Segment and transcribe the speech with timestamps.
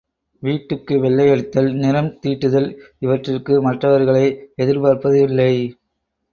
[0.43, 2.67] வீட்டுக்கு வெள்ளையடித்தல், நிறம் தீட்டுதல்
[2.99, 4.25] இவற்றிற்கு மற்றவர்களை
[4.57, 5.53] எதிர்பார்ப்பது இல்லை.